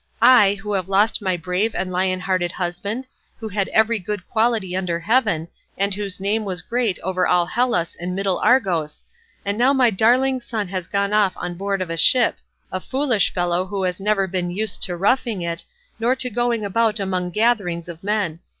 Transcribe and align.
I, 0.23 0.55
who 0.55 0.73
have 0.73 0.89
lost 0.89 1.21
my 1.21 1.37
brave 1.37 1.75
and 1.75 1.91
lion 1.91 2.21
hearted 2.21 2.53
husband, 2.53 3.05
who 3.37 3.49
had 3.49 3.67
every 3.67 3.99
good 3.99 4.27
quality 4.27 4.75
under 4.75 4.99
heaven, 4.99 5.47
and 5.77 5.93
whose 5.93 6.19
name 6.19 6.43
was 6.43 6.63
great 6.63 6.97
over 7.03 7.27
all 7.27 7.45
Hellas 7.45 7.95
and 7.99 8.15
middle 8.15 8.39
Argos; 8.39 9.03
and 9.45 9.59
now 9.59 9.73
my 9.73 9.91
darling 9.91 10.41
son 10.41 10.69
has 10.69 10.87
gone 10.87 11.13
off 11.13 11.33
on 11.35 11.53
board 11.53 11.83
of 11.83 11.91
a 11.91 11.97
ship—a 11.97 12.79
foolish 12.79 13.31
fellow 13.31 13.67
who 13.67 13.83
has 13.83 14.01
never 14.01 14.25
been 14.25 14.49
used 14.49 14.81
to 14.81 14.97
roughing 14.97 15.43
it, 15.43 15.63
nor 15.99 16.15
to 16.15 16.31
going 16.31 16.65
about 16.65 16.99
among 16.99 17.29
gatherings 17.29 17.87
of 17.87 18.03
men. 18.03 18.39